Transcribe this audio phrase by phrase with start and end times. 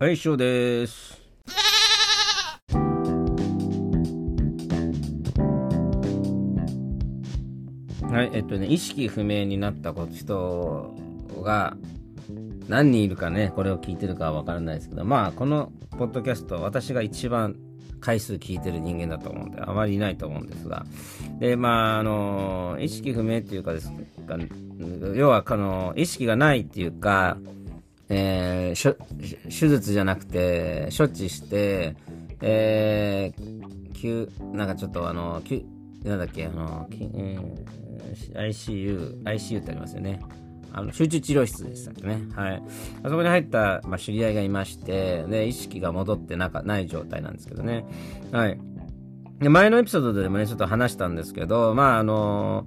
[0.00, 1.20] はい、以上です。
[8.08, 10.94] はい、えっとね、意識不明になった人
[11.42, 11.76] が
[12.68, 17.56] 何人いるかね、これを聞いてるかはわからないですけど、まあ、このポッドキャスト、私が一番
[18.00, 20.86] 回数聞いてる人間だと思うんで、あまりいないと思うんですが、
[21.40, 23.90] で、まあ、あの、意識不明っていうかです
[24.28, 24.38] か、
[25.16, 27.36] 要は、あの、意識がないっていうか、
[28.08, 28.94] えー、しょ
[29.44, 31.96] 手術じゃなくて、処置して、
[32.40, 35.64] えー、救、なんかちょっとあの、救、
[36.04, 37.88] なんだっけ、あの、えー
[38.34, 40.20] ICU、ICU ってありますよね。
[40.70, 42.22] あの集中治療室でしたっけね。
[42.34, 42.62] はい。
[43.02, 47.84] あそこに入った、まあ、知り合いがいまして、で、意識が戻ってなかない状態なんですけどね。
[48.32, 48.60] はい。
[49.40, 52.66] で前のエピソードでもね、ちょっと話したんですけど、まあ、あの、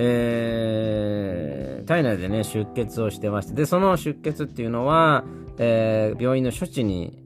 [0.00, 5.24] えー、体内でね、出血をしてまして、で、その出血っていうのは、
[5.58, 7.24] えー、病院の処置に、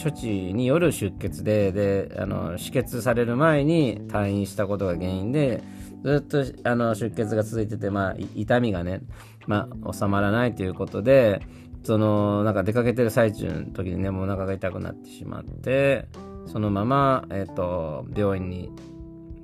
[0.00, 5.64] 処置による出血で、で、あの、止血される前に退院したことが原因で、
[6.04, 9.00] ずっとあの出血が続いてて、まあ、痛みがね、
[9.48, 11.42] まあ、収まらないということで、
[11.82, 16.06] その、なんか出かけてる最中の時にね、もうお腹が痛くなってしまって、
[16.46, 18.70] そのまま、えっ、と、病院に、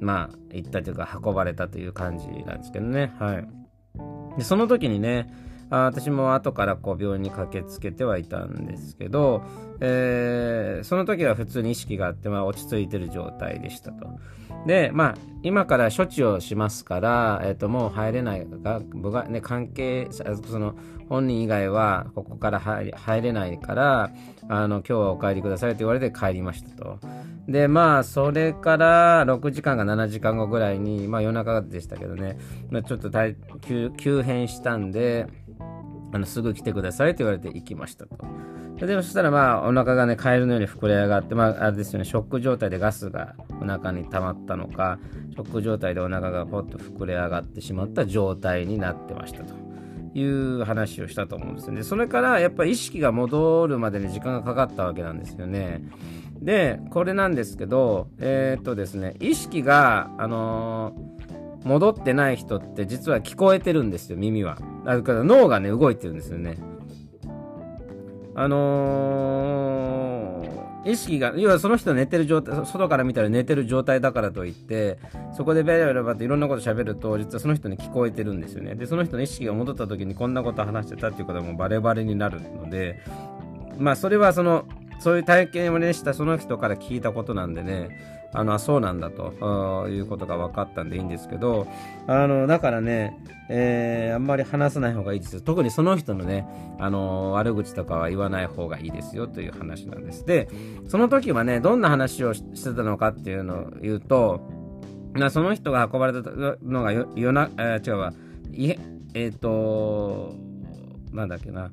[0.02, 3.14] まあ、行ったというか、運ばれたという感じなんですけどね。
[3.18, 3.48] はい。
[4.36, 5.32] で、その時にね、
[5.72, 9.42] あ私も後からこう病院に駆けつけてはいたんですけど、
[9.80, 14.06] えーその時は普通に意識があって、まあ、落ち着いてる状態でしたと。
[14.66, 20.74] で、まあ、今から処置をしますから、えっ、と、もう入れないが、部がね、関係、その、
[21.08, 24.10] 本人以外は、ここから入れないから、
[24.48, 26.98] あの、今日はお帰りくださいと言われて帰りましたと。
[27.48, 32.38] で、まあ、それから6時間か7時間後ぐらいに、まあ夜中でしたけどね、
[32.86, 33.10] ちょっと
[33.60, 35.26] 急急変したんで、
[36.12, 38.16] あの、すぐ来てくださいと言われて行きましたと。
[38.86, 44.98] で、そしたらまあ、お腹がね、カエルのように膨れ上がって、まあ、あれですよね、ショック状態でガスがお腹に溜まったのか、
[45.30, 49.54] ショック状態でお腹がポッと膨れ上がってしまった状態になってましたと。
[50.14, 51.82] いう話をしたと思うんですよね。
[51.82, 55.82] それからやっぱり意識が戻るまでに時間がかかったわけなんですよね。
[56.42, 61.21] で、これなんですけど、えーっとですね、意識が、あのー
[61.64, 64.58] 戻ってない人って実は聞こえてるんですよ、耳は。
[64.84, 66.56] だから脳がね、動いてるんですよね。
[68.34, 70.22] あのー
[70.84, 74.98] 意識が、要はその人寝てる状態、外から見たら寝てる状態だからといって、
[75.36, 78.74] そこでベラベラバっていろんなこと喋ると、実はその人に聞こえてるんですよね。
[78.74, 83.00] で、その人の意識が戻った時にこんなこと話してたっていうことはもうバレバレになるので、
[83.78, 84.66] まあそれはその、
[84.98, 91.66] そういう体験をねしたその人から聞いたことなんでね、あの、あそうなんだということが分かったんでいいんですけど、
[92.06, 95.42] あの、だからね、えーあんまり話さない方がいいです。
[95.42, 96.46] 特にその人のね、
[96.78, 100.24] あの、悪口とかは言わない方がいいですよという話なんです。
[100.24, 100.48] で、
[100.88, 104.40] その時はね、どんな話をしてたのかっていうのを言うと、
[105.12, 108.12] なその人が運ばれたのが夜な、えー違うわ、
[108.52, 108.78] いえ、
[109.14, 110.34] えっ、と、
[111.12, 111.70] なんだっけな、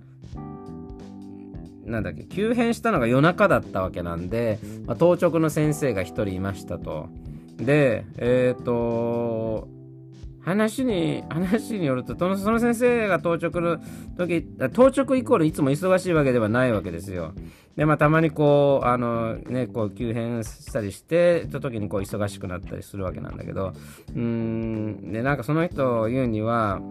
[1.86, 7.10] なんだっけ、急変したのが夜中だったわけなんで、まあ、当直の先生が一人いましたと。
[7.58, 9.68] で、えっ、と、
[10.42, 13.78] 話に、話によると、その先生が当直の
[14.18, 17.34] 時、当直イコールいつも忙しいわけではないわけですよ。
[17.76, 23.74] で、まあ、たまにこう、あの、ね、こう、急変したりして、ちょっと時にこう、忙しくなったりするわけなんだけど、
[24.16, 26.82] うーん、で、なんかその人を言うには、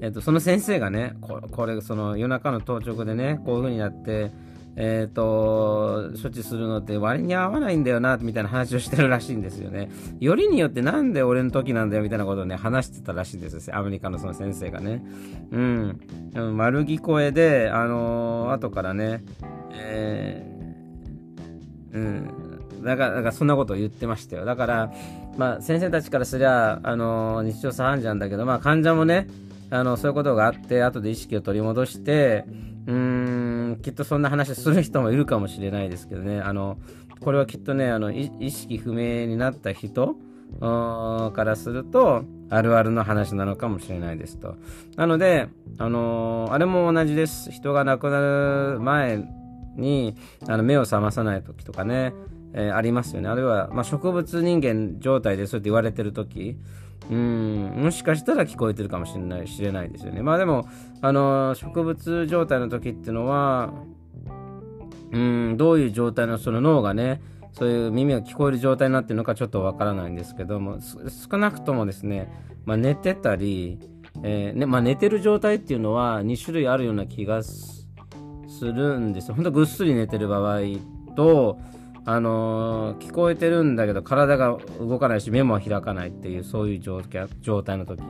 [0.00, 4.30] えっと、その先生がね、ここれ、その夜中の当直でね、こういう風になって、
[4.80, 9.90] えっ、と、処置するのって割に合わないんだよな、みたいな話をしてるらしいんですよね。
[10.20, 13.76] よりによってなんで俺の時なんだよ、みたいなことをね、話してたらしいんですよ。
[13.76, 15.04] アメリカのその先生がね。
[15.50, 16.00] うん。
[16.56, 19.24] 丸聞こえで、あのー後からね、
[19.72, 22.84] えーうん。
[22.84, 24.44] だから、だからそんなことを言ってましたよ。
[24.44, 24.92] だから、
[25.36, 29.26] まあ、先生たちからすりゃ、あのー日常茶飯事なんだけど、まあ、患者もね、
[29.70, 32.44] あの、そういうことがあって、後で意識を取り戻して、
[32.86, 36.78] うーん、きっとそんな話する人もいるかもしれないですけどね、あの、
[37.20, 40.16] これはきっとね、あの、意識不明になった人
[40.60, 44.56] からすると、あるあるの話なのかもしれないですと。
[44.96, 45.48] なので、
[45.78, 47.50] あのーあれも同じです。
[47.50, 48.20] 人が亡くな
[48.74, 49.22] る前
[49.76, 50.14] に、
[50.46, 52.14] あの、目を覚まさない時とかね、
[52.54, 53.28] えーありますよね。
[53.28, 56.56] あるいは、まあ、植物人間状態でそうやって言われてる時
[57.10, 60.22] うん、もしかしたら聞こえてるかもしれない、知れないですよね。
[60.22, 60.68] まあでも、
[61.00, 63.72] あの、植物状態の時っていうのは、
[65.10, 67.22] うん、どういう状態のその脳がね、
[67.52, 72.30] そういう耳が聞こえる状態になってるのかちょっとわからないんですけども、少なくともですね、
[72.66, 73.78] まあ、寝てたり、
[74.22, 77.86] えーねまあ、寝てる状態っていうのは2種類あるような気がす
[78.60, 79.34] るんですよ。
[79.34, 80.60] ほんとぐっすり寝てる場合
[81.16, 81.58] と、
[82.10, 87.02] あのー、聞こえてるんだけど体が動かないし目も開かないっていうそういう状
[87.62, 88.00] 態の時、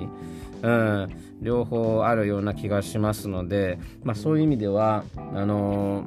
[0.62, 1.09] うん、
[1.43, 6.05] 両方あるような気がしますので、まあ、そういう意味ではあの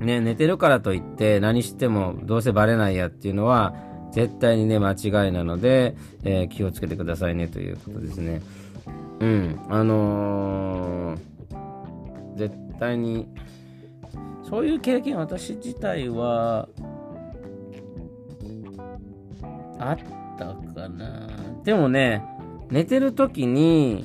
[0.00, 3.76] ー、ね、寝てるからといって何してもどうせバレないやっていうのは
[4.10, 5.94] 絶対にね間違いなので、
[6.24, 8.42] えー、気をつけてくださいねということですね。
[9.20, 11.16] うん、あの、
[12.34, 13.28] 絶対に
[14.48, 16.68] そういう経験私自体は
[19.90, 19.98] あっ
[20.38, 21.28] たかな。
[21.64, 22.24] でもね
[22.70, 24.04] 寝てる時に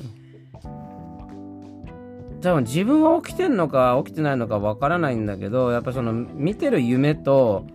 [2.40, 7.66] 多分自分は起きてんのか起きてないのかわからないんだけどやっぱその見てる夢と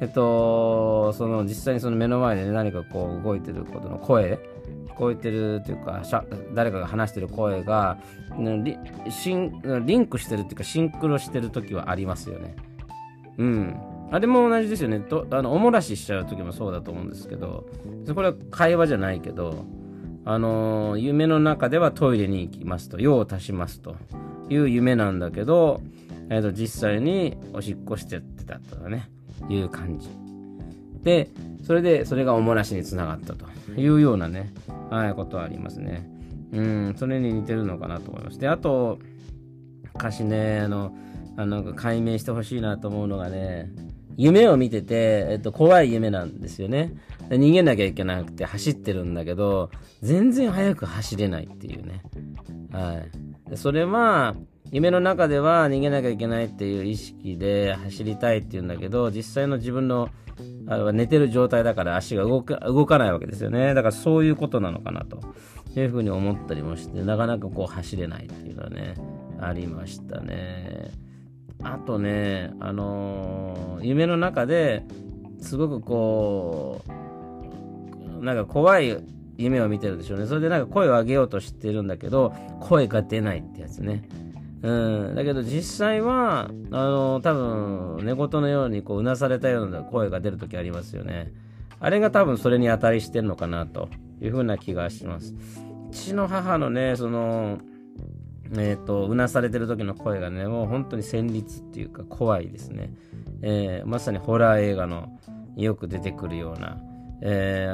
[0.00, 4.38] えっとその実際にその目の前で、ね、何かこう動いてることの声
[4.88, 6.02] 聞こえてるっていうか
[6.54, 7.98] 誰かが話してる声が
[8.38, 8.64] リン
[9.86, 12.54] リンクしてるっていうかシンクロしてる時はありますよね。
[13.38, 13.91] うん。
[14.12, 15.00] あれも同じですよね。
[15.00, 17.66] とあのおもらししちゃう時もそうだと思うんですけど
[18.14, 19.64] これは会話じゃないけど
[20.26, 23.96] あの夢の中ではトイレに行きますと用を足しますと
[24.50, 25.80] いう夢なんだけど、
[26.28, 29.08] えー、と実際におしっこしてってたとかね
[29.48, 30.08] いう感じ。
[31.02, 31.30] で
[31.62, 33.46] それでそれがおもらしにつながったと
[33.80, 34.52] いうようなね、
[34.90, 36.06] はい、ことはありますね。
[36.52, 38.38] うんそれに似てるのかなと思います。
[38.38, 38.98] であと
[39.94, 40.94] 歌詞ねあの
[41.38, 43.72] あの解明してほしいなと思うのがね
[44.16, 46.94] 夢を見てて、えっと、怖い夢なんですよね。
[47.28, 49.70] 逃げなきゃいけなくて走ってるんだけど、
[50.02, 52.02] 全然速く走れないっていうね。
[52.72, 53.02] は
[53.52, 53.56] い。
[53.56, 54.34] それは、
[54.70, 60.08] 夢の中では逃げなきゃいけないっていう意識で走りたいっていうんだけど、実際の自分の
[60.66, 63.74] あ寝てる状態だから足が動か動かないわけですよね。
[63.74, 65.20] だからそういうことなのかなと
[65.78, 68.94] いうふうに思ったりもして、なかなかこう走れないっていうのはね、
[69.40, 70.90] ありましたね。
[71.62, 74.84] あとね、あのー、夢の中で
[75.40, 76.82] すごくこ
[78.20, 78.96] う、なんか怖い
[79.36, 80.26] 夢を見てるでしょうね。
[80.26, 84.08] それでなんか声を上げようとしてるんだけど、声が出ないってやつね。
[84.62, 91.32] うん、だけど実際は、あのー、多分寝言のようにこううなされたような声が出るときありますよね。
[91.80, 93.88] あれが多分それに値してるのかなと
[94.20, 95.34] いうふうな気がします。
[95.90, 97.58] うちの母のね、その、
[98.58, 102.92] えっ、ー、と、うなされてる時の声がね、もう本当に旋律っていうか怖いですね。
[103.42, 105.08] えー、まさにホラー映画の
[105.56, 106.78] よく出てくるような、
[107.22, 107.66] え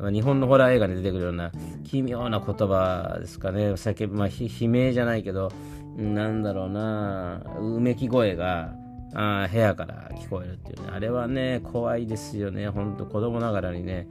[0.00, 1.52] ー、日本のホラー映画に出てくるような
[1.84, 3.72] 奇妙な言葉ですかね。
[3.72, 5.50] 叫ぶ、まあ、悲鳴じゃないけど、
[5.96, 8.74] なんだろうな、うめき声が、
[9.14, 10.88] あ部屋から聞こえるっていうね。
[10.92, 12.68] あれはね、怖いですよね。
[12.68, 14.08] ほんと子供ながらにね。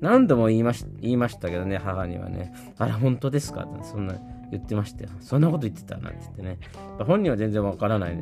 [0.00, 2.54] 何度も言いまし言いましたけどね、母にはね。
[2.78, 3.64] あれ、本当ですか？
[3.64, 4.14] って、そんな。
[4.50, 5.10] 言ってましたよ。
[5.20, 6.58] そんなこと言ってたなんて言ってね。
[7.04, 8.18] 本人は全然わからない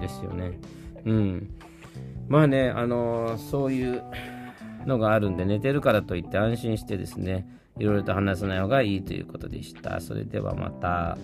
[0.00, 0.58] ですよね。
[1.04, 1.50] うん。
[2.28, 4.02] まあね、あのー、そういう
[4.86, 7.46] のがあるんで、寝てるからといって安心してですね、
[7.78, 10.00] いろいろと話さない方がいいということでした。
[10.00, 11.16] それではまた。